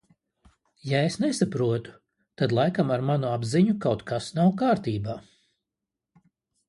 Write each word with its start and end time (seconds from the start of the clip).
Ja 0.91 1.01
es 1.09 1.17
nesaprotu, 1.23 1.93
tad 2.43 2.55
laikam 2.59 2.95
ar 2.97 3.05
manu 3.11 3.29
apziņu 3.35 3.77
kaut 3.87 4.03
kas 4.13 4.31
nav 4.39 4.51
kārtībā. 4.63 5.19